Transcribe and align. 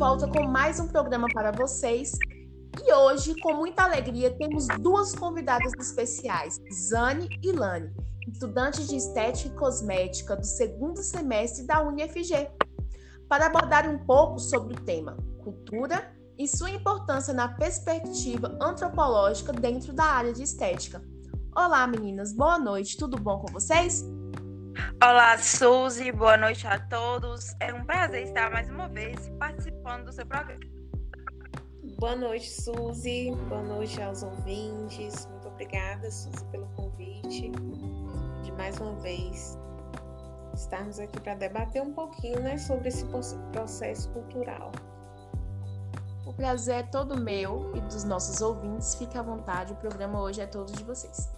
volta 0.00 0.26
com 0.26 0.44
mais 0.44 0.80
um 0.80 0.88
programa 0.88 1.28
para 1.30 1.52
vocês. 1.52 2.12
E 2.82 2.90
hoje, 2.90 3.38
com 3.42 3.52
muita 3.52 3.82
alegria, 3.82 4.34
temos 4.34 4.66
duas 4.80 5.14
convidadas 5.14 5.74
especiais, 5.78 6.58
Zane 6.88 7.28
e 7.42 7.52
Lani, 7.52 7.92
estudantes 8.26 8.88
de 8.88 8.96
Estética 8.96 9.54
e 9.54 9.58
Cosmética 9.58 10.36
do 10.36 10.46
segundo 10.46 11.02
semestre 11.02 11.66
da 11.66 11.82
UniFG, 11.82 12.48
para 13.28 13.48
abordar 13.48 13.90
um 13.90 13.98
pouco 13.98 14.38
sobre 14.38 14.72
o 14.72 14.80
tema 14.80 15.18
cultura 15.44 16.10
e 16.38 16.48
sua 16.48 16.70
importância 16.70 17.34
na 17.34 17.48
perspectiva 17.48 18.56
antropológica 18.58 19.52
dentro 19.52 19.92
da 19.92 20.04
área 20.04 20.32
de 20.32 20.42
estética. 20.42 21.04
Olá, 21.54 21.86
meninas, 21.86 22.32
boa 22.32 22.58
noite, 22.58 22.96
tudo 22.96 23.18
bom 23.18 23.40
com 23.40 23.52
vocês? 23.52 24.02
Olá, 25.02 25.36
Suzy, 25.38 26.12
boa 26.12 26.36
noite 26.36 26.66
a 26.66 26.78
todos. 26.78 27.54
É 27.60 27.72
um 27.72 27.84
prazer 27.84 28.24
estar 28.24 28.50
mais 28.50 28.68
uma 28.68 28.88
vez 28.88 29.28
participando 29.38 30.04
do 30.06 30.12
seu 30.12 30.26
programa. 30.26 30.60
Boa 31.98 32.16
noite, 32.16 32.50
Suzy. 32.50 33.30
Boa 33.48 33.62
noite 33.62 34.00
aos 34.00 34.22
ouvintes. 34.22 35.26
Muito 35.26 35.48
obrigada, 35.48 36.10
Suzy, 36.10 36.44
pelo 36.50 36.66
convite. 36.76 37.50
De 38.42 38.52
mais 38.52 38.78
uma 38.78 38.94
vez 39.00 39.58
estarmos 40.54 40.98
aqui 40.98 41.20
para 41.20 41.34
debater 41.34 41.82
um 41.82 41.92
pouquinho 41.92 42.40
né, 42.40 42.56
sobre 42.58 42.88
esse 42.88 43.04
processo 43.52 44.10
cultural. 44.10 44.72
O 46.26 46.32
prazer 46.32 46.76
é 46.76 46.82
todo 46.82 47.20
meu 47.20 47.72
e 47.76 47.80
dos 47.80 48.04
nossos 48.04 48.40
ouvintes. 48.40 48.94
Fique 48.94 49.18
à 49.18 49.22
vontade, 49.22 49.72
o 49.72 49.76
programa 49.76 50.20
hoje 50.20 50.40
é 50.40 50.46
todo 50.46 50.72
de 50.72 50.84
vocês. 50.84 51.30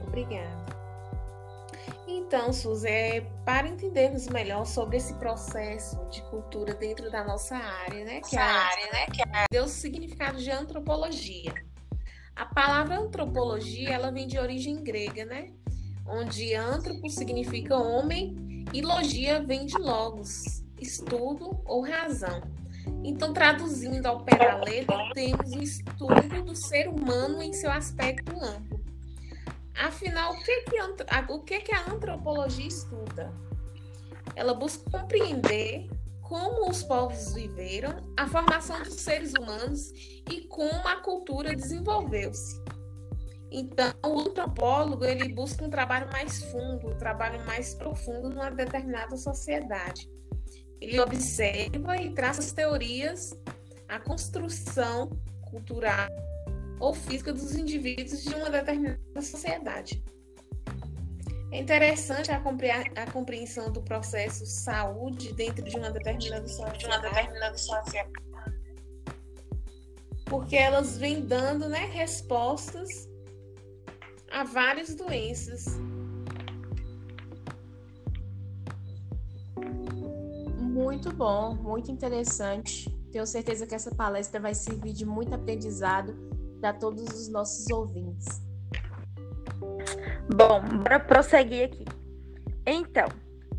Obrigada. 0.00 0.83
Então, 2.06 2.52
Suzy, 2.52 2.88
é, 2.88 3.20
para 3.44 3.66
entendermos 3.66 4.28
melhor 4.28 4.66
sobre 4.66 4.98
esse 4.98 5.14
processo 5.14 5.96
de 6.10 6.22
cultura 6.22 6.74
dentro 6.74 7.10
da 7.10 7.24
nossa 7.24 7.56
área, 7.56 8.04
né? 8.04 8.20
Que 8.20 8.36
é 8.36 8.40
a 8.40 8.44
área, 8.44 8.92
né? 8.92 9.06
Que 9.06 9.22
é... 9.22 9.44
deu 9.50 9.64
o 9.64 9.68
significado 9.68 10.38
de 10.38 10.50
antropologia. 10.50 11.54
A 12.36 12.44
palavra 12.44 12.98
antropologia, 12.98 13.90
ela 13.90 14.10
vem 14.10 14.26
de 14.26 14.38
origem 14.38 14.82
grega, 14.82 15.24
né? 15.24 15.52
Onde 16.06 16.54
antropo 16.54 17.08
significa 17.08 17.76
homem 17.76 18.66
e 18.72 18.82
logia 18.82 19.42
vem 19.42 19.64
de 19.64 19.78
logos, 19.78 20.62
estudo 20.80 21.58
ou 21.64 21.82
razão. 21.82 22.42
Então, 23.02 23.32
traduzindo 23.32 24.04
ao 24.06 24.24
pé 24.24 24.36
da 24.36 24.56
letra, 24.56 24.98
temos 25.14 25.52
o 25.52 25.62
estudo 25.62 26.42
do 26.42 26.54
ser 26.54 26.88
humano 26.88 27.40
em 27.42 27.52
seu 27.52 27.70
aspecto 27.70 28.36
amplo. 28.42 28.73
Afinal, 29.76 30.32
o 30.32 30.42
que, 30.42 30.62
que, 30.62 30.80
o 31.28 31.38
que, 31.40 31.60
que 31.60 31.74
a 31.74 31.90
antropologia 31.90 32.66
estuda? 32.66 33.32
Ela 34.36 34.54
busca 34.54 34.88
compreender 34.90 35.88
como 36.22 36.70
os 36.70 36.82
povos 36.82 37.34
viveram, 37.34 37.96
a 38.16 38.26
formação 38.26 38.82
dos 38.82 38.94
seres 38.94 39.34
humanos 39.34 39.92
e 40.30 40.42
como 40.48 40.88
a 40.88 40.96
cultura 40.96 41.54
desenvolveu-se. 41.54 42.62
Então, 43.50 43.92
o 44.04 44.20
antropólogo 44.20 45.04
ele 45.04 45.32
busca 45.32 45.64
um 45.64 45.70
trabalho 45.70 46.10
mais 46.10 46.42
fundo, 46.44 46.88
um 46.88 46.98
trabalho 46.98 47.44
mais 47.46 47.74
profundo 47.74 48.30
numa 48.30 48.50
determinada 48.50 49.16
sociedade. 49.16 50.10
Ele 50.80 50.98
observa 50.98 51.96
e 51.96 52.12
traça 52.12 52.40
as 52.40 52.52
teorias, 52.52 53.38
a 53.88 54.00
construção 54.00 55.10
cultural 55.42 56.08
ou 56.80 56.94
física 56.94 57.32
dos 57.32 57.54
indivíduos 57.54 58.22
de 58.22 58.34
uma 58.34 58.50
determinada 58.50 59.22
sociedade. 59.22 60.02
É 61.52 61.58
interessante 61.58 62.30
a, 62.32 62.36
a 62.36 63.10
compreensão 63.12 63.70
do 63.70 63.80
processo 63.82 64.44
saúde 64.44 65.32
dentro 65.34 65.64
de 65.64 65.76
uma 65.76 65.90
determinada 65.90 66.48
sociedade, 66.48 66.86
uma 66.86 66.98
determinada 66.98 67.56
sociedade 67.56 68.10
porque 70.24 70.56
elas 70.56 70.96
vêm 70.98 71.24
dando 71.24 71.68
né, 71.68 71.86
respostas 71.92 73.08
a 74.32 74.42
várias 74.42 74.94
doenças. 74.94 75.78
Muito 80.58 81.12
bom, 81.12 81.54
muito 81.54 81.90
interessante. 81.92 82.90
Tenho 83.12 83.26
certeza 83.26 83.64
que 83.64 83.74
essa 83.74 83.94
palestra 83.94 84.40
vai 84.40 84.54
servir 84.54 84.92
de 84.92 85.06
muito 85.06 85.32
aprendizado 85.32 86.33
para 86.64 86.72
todos 86.72 87.04
os 87.10 87.28
nossos 87.28 87.70
ouvintes. 87.70 88.42
Bom, 90.34 90.62
bora 90.82 90.98
prosseguir 90.98 91.66
aqui. 91.66 91.84
Então, 92.64 93.06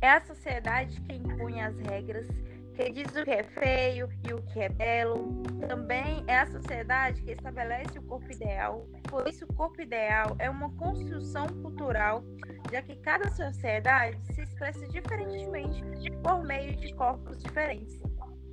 é 0.00 0.08
a 0.08 0.20
sociedade 0.20 1.00
que 1.00 1.14
impõe 1.14 1.60
as 1.60 1.76
regras, 1.80 2.28
que 2.76 2.92
diz 2.92 3.08
o 3.16 3.24
que 3.24 3.30
é 3.32 3.42
feio 3.42 4.08
e 4.24 4.32
o 4.32 4.40
que 4.42 4.60
é 4.60 4.68
belo. 4.68 5.42
Também 5.66 6.22
é 6.28 6.38
a 6.38 6.46
sociedade 6.46 7.20
que 7.22 7.32
estabelece 7.32 7.98
o 7.98 8.02
corpo 8.02 8.30
ideal. 8.30 8.86
Por 9.10 9.26
isso, 9.26 9.46
o 9.46 9.52
corpo 9.52 9.82
ideal 9.82 10.36
é 10.38 10.48
uma 10.48 10.70
construção 10.76 11.48
cultural, 11.60 12.22
já 12.70 12.82
que 12.82 12.94
cada 12.98 13.28
sociedade 13.30 14.16
se 14.32 14.42
expressa 14.42 14.86
diferentemente 14.86 15.82
por 16.22 16.44
meio 16.44 16.76
de 16.76 16.94
corpos 16.94 17.42
diferentes. 17.42 18.00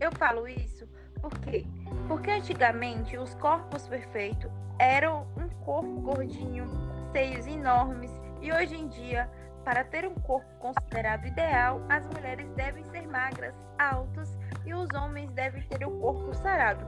Eu 0.02 0.12
falo 0.14 0.48
isso 0.48 0.88
por 1.22 1.38
quê? 1.40 1.66
Porque 2.08 2.32
antigamente 2.32 3.18
os 3.18 3.34
corpos 3.36 3.88
perfeitos 3.88 4.52
eram 4.78 5.28
um 5.38 5.50
corpo 5.64 6.02
gordinho, 6.02 6.66
seios 7.12 7.46
enormes, 7.48 8.12
e 8.42 8.52
hoje 8.52 8.76
em 8.76 8.88
dia, 8.88 9.30
para 9.66 9.84
ter 9.84 10.08
um 10.08 10.16
corpo 10.16 10.48
considerado 10.60 11.26
ideal, 11.26 11.82
as 11.90 12.06
mulheres 12.08 12.50
devem 12.52 12.84
ser 12.86 13.06
magras, 13.08 13.54
altas 13.78 14.38
e 14.66 14.74
os 14.74 14.90
homens 14.94 15.30
devem 15.32 15.62
ter 15.64 15.86
o 15.86 15.92
corpo 16.00 16.34
sarado. 16.34 16.86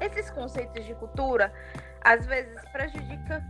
Esses 0.00 0.30
conceitos 0.30 0.84
de 0.84 0.94
cultura 0.94 1.52
às 2.00 2.26
vezes 2.26 2.60
prejudicam 2.72 3.40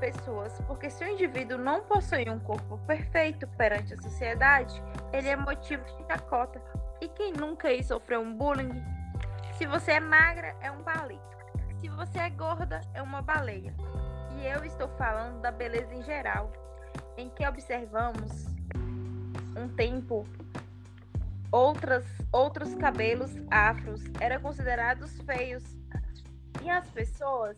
pessoas, 0.00 0.60
porque 0.66 0.90
se 0.90 1.04
o 1.04 1.08
indivíduo 1.08 1.56
não 1.56 1.82
possui 1.82 2.28
um 2.28 2.40
corpo 2.40 2.76
perfeito 2.88 3.46
perante 3.56 3.94
a 3.94 4.02
sociedade, 4.02 4.82
ele 5.12 5.28
é 5.28 5.36
motivo 5.36 5.84
de 5.84 6.06
chacota. 6.08 6.60
E 7.00 7.08
quem 7.08 7.32
nunca 7.32 7.68
aí 7.68 7.84
sofreu 7.84 8.20
um 8.20 8.36
bullying 8.36 8.82
se 9.62 9.66
você 9.66 9.92
é 9.92 10.00
magra, 10.00 10.56
é 10.60 10.72
um 10.72 10.82
palito. 10.82 11.22
Se 11.80 11.88
você 11.88 12.18
é 12.18 12.30
gorda, 12.30 12.80
é 12.94 13.00
uma 13.00 13.22
baleia. 13.22 13.72
E 14.36 14.44
eu 14.44 14.64
estou 14.64 14.88
falando 14.98 15.40
da 15.40 15.52
beleza 15.52 15.94
em 15.94 16.02
geral, 16.02 16.52
em 17.16 17.30
que 17.30 17.46
observamos 17.46 18.46
um 19.56 19.68
tempo 19.76 20.26
outras, 21.52 22.04
outros 22.32 22.74
cabelos 22.74 23.30
afros 23.52 24.02
eram 24.18 24.42
considerados 24.42 25.16
feios 25.20 25.62
e 26.60 26.68
as 26.68 26.90
pessoas 26.90 27.56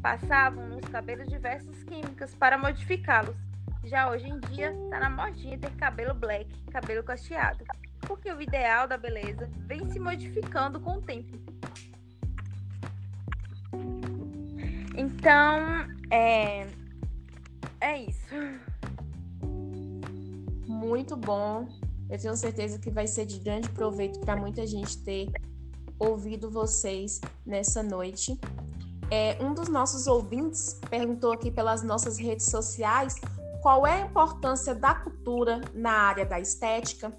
passavam 0.00 0.68
nos 0.68 0.88
cabelos 0.88 1.26
diversas 1.26 1.82
químicas 1.82 2.32
para 2.32 2.56
modificá-los. 2.56 3.36
Já 3.82 4.08
hoje 4.08 4.28
em 4.28 4.38
dia, 4.38 4.70
está 4.70 5.00
na 5.00 5.10
modinha 5.10 5.58
ter 5.58 5.72
cabelo 5.72 6.14
black, 6.14 6.48
cabelo 6.70 7.02
cacheado 7.02 7.64
porque 8.00 8.30
o 8.32 8.40
ideal 8.40 8.88
da 8.88 8.96
beleza 8.96 9.48
vem 9.66 9.88
se 9.90 9.98
modificando 9.98 10.80
com 10.80 10.98
o 10.98 11.02
tempo. 11.02 11.38
Então, 14.96 15.86
é, 16.10 16.66
é 17.80 18.02
isso. 18.02 18.34
Muito 20.66 21.16
bom. 21.16 21.68
Eu 22.08 22.18
tenho 22.18 22.36
certeza 22.36 22.78
que 22.78 22.90
vai 22.90 23.06
ser 23.06 23.24
de 23.24 23.38
grande 23.38 23.68
proveito 23.70 24.18
para 24.20 24.36
muita 24.36 24.66
gente 24.66 24.98
ter 24.98 25.30
ouvido 25.98 26.50
vocês 26.50 27.20
nessa 27.46 27.82
noite. 27.82 28.38
É, 29.10 29.36
um 29.40 29.54
dos 29.54 29.68
nossos 29.68 30.06
ouvintes 30.06 30.80
perguntou 30.88 31.32
aqui 31.32 31.50
pelas 31.50 31.82
nossas 31.82 32.18
redes 32.18 32.46
sociais 32.46 33.14
qual 33.60 33.86
é 33.86 34.02
a 34.02 34.06
importância 34.06 34.74
da 34.74 34.94
cultura 34.94 35.60
na 35.74 35.92
área 35.92 36.24
da 36.24 36.40
estética. 36.40 37.12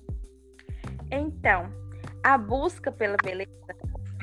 Então, 1.11 1.69
a 2.23 2.37
busca 2.37 2.91
pela 2.91 3.17
beleza 3.21 3.51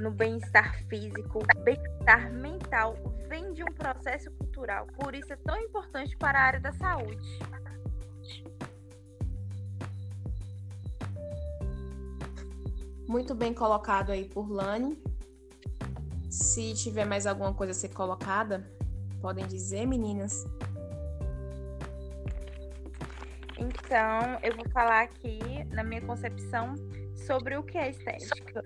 no 0.00 0.10
bem-estar 0.10 0.82
físico, 0.88 1.40
bem-estar 1.62 2.32
mental, 2.32 2.96
vem 3.28 3.52
de 3.52 3.62
um 3.62 3.72
processo 3.74 4.30
cultural. 4.32 4.86
Por 4.98 5.14
isso 5.14 5.32
é 5.32 5.36
tão 5.36 5.56
importante 5.58 6.16
para 6.16 6.38
a 6.38 6.42
área 6.42 6.60
da 6.60 6.72
saúde. 6.72 7.38
Muito 13.06 13.34
bem 13.34 13.52
colocado 13.52 14.10
aí 14.10 14.24
por 14.28 14.50
Lani. 14.50 15.02
Se 16.30 16.74
tiver 16.74 17.04
mais 17.04 17.26
alguma 17.26 17.52
coisa 17.52 17.72
a 17.72 17.74
ser 17.74 17.88
colocada, 17.88 18.70
podem 19.20 19.46
dizer, 19.46 19.86
meninas. 19.86 20.44
Então, 23.58 24.38
eu 24.42 24.54
vou 24.56 24.68
falar 24.70 25.02
aqui, 25.02 25.64
na 25.72 25.82
minha 25.82 26.00
concepção, 26.00 26.74
sobre 27.26 27.56
o 27.56 27.62
que 27.62 27.76
é 27.76 27.90
estética. 27.90 28.64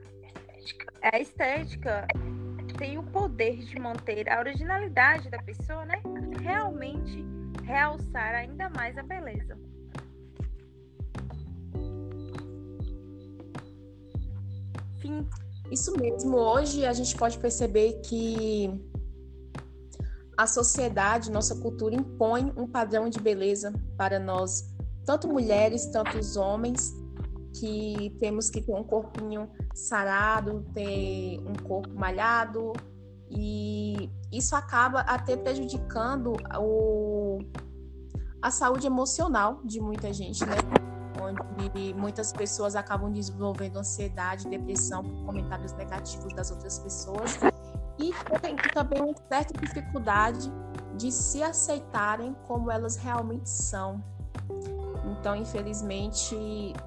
A 1.03 1.19
estética 1.19 2.07
tem 2.79 2.99
o 2.99 3.03
poder 3.03 3.57
de 3.57 3.79
manter 3.79 4.29
a 4.29 4.39
originalidade 4.39 5.31
da 5.31 5.39
pessoa, 5.43 5.85
né? 5.85 6.01
Realmente 6.41 7.25
realçar 7.65 8.35
ainda 8.35 8.69
mais 8.71 8.97
a 8.99 9.03
beleza. 9.03 9.59
Fim. 15.01 15.27
Isso 15.71 15.97
mesmo. 15.99 16.37
Hoje 16.37 16.85
a 16.85 16.93
gente 16.93 17.17
pode 17.17 17.39
perceber 17.39 18.01
que 18.03 18.71
a 20.37 20.47
sociedade, 20.47 21.31
nossa 21.31 21.55
cultura 21.61 21.95
impõe 21.95 22.53
um 22.57 22.67
padrão 22.67 23.09
de 23.09 23.21
beleza 23.21 23.73
para 23.97 24.19
nós, 24.19 24.72
tanto 25.05 25.29
mulheres, 25.29 25.87
tanto 25.87 26.19
os 26.19 26.37
homens, 26.37 26.95
que 27.55 28.17
temos 28.19 28.49
que 28.49 28.63
ter 28.63 28.75
um 28.75 28.85
corpinho 28.85 29.49
sarado, 29.75 30.65
ter 30.75 31.39
um 31.41 31.55
corpo 31.67 31.95
malhado, 31.95 32.73
e 33.31 34.11
isso 34.31 34.55
acaba 34.55 35.01
até 35.01 35.37
prejudicando 35.37 36.35
o, 36.59 37.39
a 38.41 38.51
saúde 38.51 38.87
emocional 38.87 39.61
de 39.65 39.81
muita 39.81 40.13
gente, 40.13 40.45
né? 40.45 40.57
Onde 41.21 41.95
muitas 41.95 42.33
pessoas 42.33 42.75
acabam 42.75 43.13
desenvolvendo 43.13 43.79
ansiedade, 43.79 44.49
depressão 44.49 45.03
por 45.03 45.27
comentários 45.27 45.73
negativos 45.75 46.35
das 46.35 46.51
outras 46.51 46.79
pessoas 46.79 47.39
e 47.99 48.13
tem 48.41 48.57
também 48.75 49.01
uma 49.01 49.15
certa 49.29 49.59
dificuldade 49.61 50.53
de 50.97 51.11
se 51.11 51.43
aceitarem 51.43 52.35
como 52.47 52.71
elas 52.71 52.97
realmente 52.97 53.49
são. 53.49 54.03
Então, 55.05 55.35
infelizmente, 55.35 56.37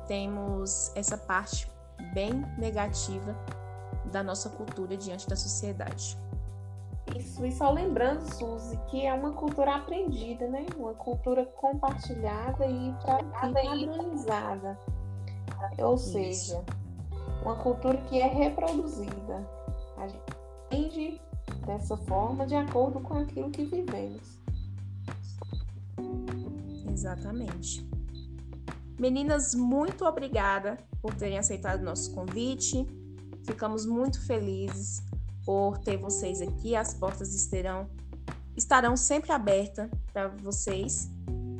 temos 0.08 0.92
essa 0.96 1.18
parte 1.18 1.70
bem 2.14 2.46
negativa 2.58 3.36
da 4.12 4.24
nossa 4.24 4.50
cultura 4.50 4.96
diante 4.96 5.28
da 5.28 5.36
sociedade. 5.36 6.18
Isso, 7.16 7.46
e 7.46 7.52
só 7.52 7.70
lembrando, 7.72 8.22
Suzy, 8.22 8.78
que 8.88 9.06
é 9.06 9.14
uma 9.14 9.32
cultura 9.34 9.76
aprendida, 9.76 10.48
né? 10.48 10.66
Uma 10.76 10.94
cultura 10.94 11.46
compartilhada 11.46 12.66
e 12.66 12.94
padronizada. 13.32 14.80
Ou 15.78 15.98
seja, 15.98 16.64
uma 17.44 17.56
cultura 17.56 17.98
que 17.98 18.20
é 18.20 18.28
reproduzida. 18.28 19.48
A 19.98 20.08
gente 20.08 20.24
aprende 20.66 21.22
dessa 21.66 21.96
forma 21.96 22.48
de 22.48 22.56
acordo 22.56 23.00
com 23.00 23.20
aquilo 23.20 23.52
que 23.52 23.66
vivemos. 23.66 24.40
Exatamente. 26.90 27.88
Meninas, 28.98 29.54
muito 29.54 30.06
obrigada 30.06 30.78
por 31.02 31.14
terem 31.14 31.38
aceitado 31.38 31.82
o 31.82 31.84
nosso 31.84 32.14
convite. 32.14 32.88
Ficamos 33.44 33.86
muito 33.86 34.26
felizes 34.26 35.04
por 35.46 35.78
ter 35.80 35.98
vocês 35.98 36.42
aqui. 36.42 36.76
As 36.76 36.94
portas 36.94 37.36
estarão, 37.36 37.90
estarão 38.56 38.96
sempre 38.96 39.32
abertas 39.34 39.90
para 40.14 40.30
vocês. 40.30 41.12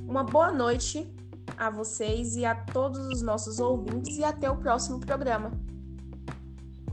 Uma 0.08 0.24
boa 0.24 0.52
noite 0.52 1.14
a 1.58 1.70
vocês 1.70 2.36
e 2.38 2.46
a 2.46 2.56
todos 2.56 3.06
os 3.08 3.22
nossos 3.22 3.60
ouvintes 3.60 4.18
e 4.18 4.24
até 4.24 4.50
o 4.50 4.58
próximo 4.58 5.00
programa. 5.00 5.52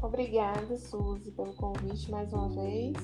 Obrigada, 0.03 0.77
Suzy, 0.77 1.31
pelo 1.31 1.55
convite 1.55 2.11
mais 2.11 2.33
uma 2.33 2.49
vez. 2.49 2.97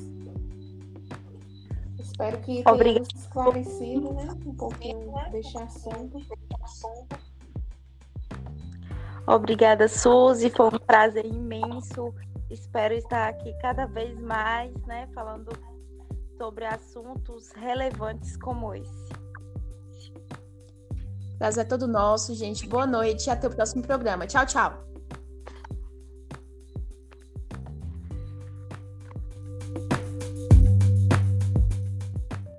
Espero 1.98 2.40
que 2.40 2.64
tenha 2.64 3.02
esclarecido 3.14 4.12
né, 4.12 4.28
um 4.44 4.54
pouquinho 4.54 5.12
deste 5.30 5.56
assunto. 5.58 6.18
Obrigada, 9.28 9.86
Suzy. 9.88 10.48
Foi 10.48 10.68
um 10.68 10.78
prazer 10.78 11.26
imenso. 11.26 12.14
Espero 12.50 12.94
estar 12.94 13.28
aqui 13.28 13.52
cada 13.60 13.84
vez 13.84 14.18
mais, 14.18 14.72
né, 14.86 15.06
falando 15.14 15.50
sobre 16.38 16.64
assuntos 16.64 17.52
relevantes 17.52 18.38
como 18.38 18.74
esse. 18.74 19.08
Prazer 21.38 21.66
é 21.66 21.68
todo 21.68 21.86
nosso, 21.86 22.34
gente. 22.34 22.66
Boa 22.66 22.86
noite 22.86 23.26
e 23.26 23.30
até 23.30 23.46
o 23.46 23.50
próximo 23.50 23.82
programa. 23.82 24.26
Tchau, 24.26 24.46
tchau. 24.46 24.87